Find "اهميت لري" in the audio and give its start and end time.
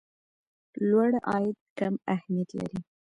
2.15-2.79